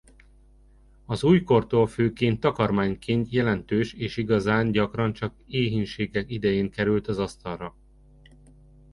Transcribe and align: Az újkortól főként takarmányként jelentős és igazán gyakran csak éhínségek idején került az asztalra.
Az 1.05 1.23
újkortól 1.23 1.87
főként 1.87 2.39
takarmányként 2.39 3.29
jelentős 3.31 3.93
és 3.93 4.17
igazán 4.17 4.71
gyakran 4.71 5.13
csak 5.13 5.33
éhínségek 5.47 6.29
idején 6.29 6.69
került 6.71 7.07
az 7.07 7.17
asztalra. 7.19 7.75